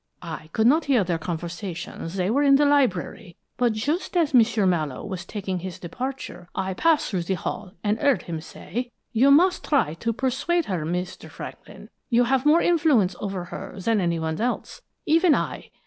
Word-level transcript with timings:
I 0.23 0.49
could 0.51 0.65
not 0.65 0.85
hear 0.85 1.03
their 1.03 1.19
conversation 1.19 2.07
they 2.07 2.31
were 2.31 2.41
in 2.41 2.55
the 2.55 2.65
library; 2.65 3.35
but 3.55 3.73
just 3.73 4.17
as 4.17 4.33
M'sieu 4.33 4.65
Mallowe 4.65 5.05
was 5.05 5.25
taking 5.25 5.59
his 5.59 5.77
departure 5.77 6.49
I 6.55 6.73
passed 6.73 7.11
through 7.11 7.21
the 7.21 7.35
hall, 7.35 7.73
and 7.83 7.99
heard 7.99 8.23
him 8.23 8.41
say: 8.41 8.89
"'You 9.13 9.29
must 9.29 9.63
try 9.63 9.93
to 9.93 10.11
persuade 10.11 10.65
her, 10.65 10.87
Mr. 10.87 11.29
Franklin; 11.29 11.87
you 12.09 12.23
have 12.23 12.47
more 12.47 12.63
influence 12.63 13.15
over 13.19 13.43
her 13.53 13.75
than 13.79 14.01
anyone 14.01 14.41
else, 14.41 14.81
even 15.05 15.35
I. 15.35 15.69